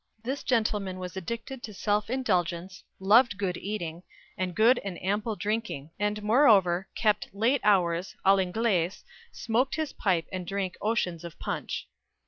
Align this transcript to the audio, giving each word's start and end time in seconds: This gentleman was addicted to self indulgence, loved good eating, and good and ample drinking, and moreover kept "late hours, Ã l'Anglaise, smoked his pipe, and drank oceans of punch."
This 0.23 0.41
gentleman 0.41 0.97
was 0.97 1.15
addicted 1.15 1.61
to 1.61 1.75
self 1.75 2.09
indulgence, 2.09 2.83
loved 2.99 3.37
good 3.37 3.55
eating, 3.55 4.01
and 4.35 4.55
good 4.55 4.79
and 4.79 4.99
ample 5.03 5.35
drinking, 5.35 5.91
and 5.99 6.23
moreover 6.23 6.89
kept 6.95 7.29
"late 7.35 7.61
hours, 7.63 8.15
Ã 8.25 8.35
l'Anglaise, 8.35 9.05
smoked 9.31 9.75
his 9.75 9.93
pipe, 9.93 10.25
and 10.31 10.47
drank 10.47 10.75
oceans 10.81 11.23
of 11.23 11.37
punch." 11.37 11.87